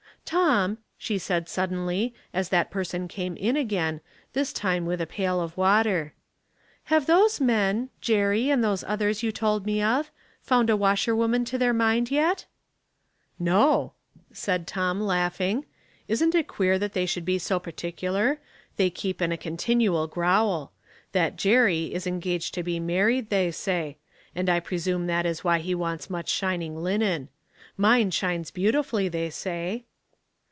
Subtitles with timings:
[0.23, 3.99] o" Tom," she said, suddenly, as that person came in again,
[4.31, 6.13] this time with a pail of water."
[6.85, 10.11] Have those men— Jerry, and those others j^ou A New Start, 369 told me of—
[10.47, 12.45] found a washerwoman to their mind yet?"
[13.39, 13.91] "No,"
[14.31, 15.65] said Tom, laughing.
[16.07, 18.39] "Isn't it queer that they should be so particular?
[18.77, 20.71] They keep in a continual growl.
[21.11, 23.97] That Jerry is engaged to be married, they say;
[24.33, 27.27] and I presume that is why he wants such shining linen.
[27.75, 29.83] Mine shinesi beautifully, they say."